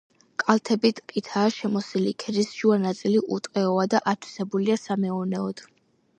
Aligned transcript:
კალთები 0.43 0.89
ტყითაა 0.99 1.51
შემოსილი, 1.55 2.13
ქედის 2.23 2.49
შუა 2.61 2.79
ნაწილი 2.87 3.23
უტყეოა 3.37 3.87
და 3.93 4.03
ათვისებულია 4.15 4.81
სამეურნეოდ. 4.87 5.65